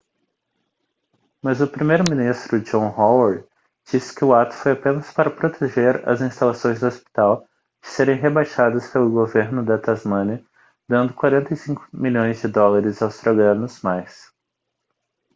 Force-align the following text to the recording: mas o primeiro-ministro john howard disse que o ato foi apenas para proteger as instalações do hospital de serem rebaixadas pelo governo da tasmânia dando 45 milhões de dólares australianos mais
mas 1.43 1.61
o 1.61 1.67
primeiro-ministro 1.67 2.59
john 2.59 2.87
howard 2.89 3.45
disse 3.85 4.15
que 4.15 4.25
o 4.25 4.33
ato 4.33 4.55
foi 4.55 4.71
apenas 4.71 5.13
para 5.13 5.29
proteger 5.29 6.09
as 6.09 6.21
instalações 6.21 6.79
do 6.79 6.87
hospital 6.87 7.47
de 7.83 7.87
serem 7.87 8.17
rebaixadas 8.19 8.89
pelo 8.89 9.11
governo 9.11 9.63
da 9.63 9.77
tasmânia 9.77 10.43
dando 10.89 11.13
45 11.13 11.87
milhões 11.93 12.41
de 12.41 12.47
dólares 12.47 12.99
australianos 12.99 13.79
mais 13.83 14.31